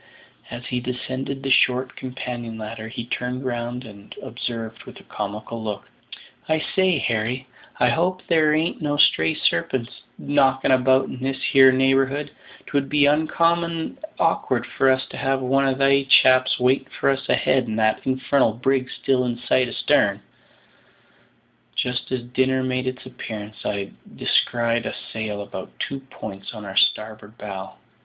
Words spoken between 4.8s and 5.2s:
with a